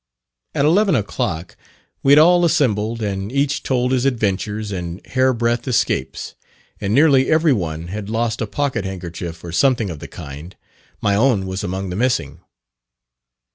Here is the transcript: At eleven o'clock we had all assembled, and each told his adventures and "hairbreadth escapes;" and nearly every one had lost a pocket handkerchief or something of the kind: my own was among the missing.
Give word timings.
At 0.55 0.65
eleven 0.65 0.95
o'clock 0.95 1.55
we 2.01 2.11
had 2.13 2.17
all 2.17 2.43
assembled, 2.43 3.03
and 3.03 3.31
each 3.31 3.61
told 3.61 3.91
his 3.91 4.03
adventures 4.03 4.71
and 4.71 4.99
"hairbreadth 5.05 5.67
escapes;" 5.67 6.33
and 6.81 6.91
nearly 6.95 7.29
every 7.29 7.53
one 7.53 7.89
had 7.89 8.09
lost 8.09 8.41
a 8.41 8.47
pocket 8.47 8.83
handkerchief 8.83 9.43
or 9.43 9.51
something 9.51 9.91
of 9.91 9.99
the 9.99 10.07
kind: 10.07 10.55
my 11.01 11.13
own 11.13 11.45
was 11.45 11.63
among 11.63 11.91
the 11.91 11.95
missing. 11.95 12.39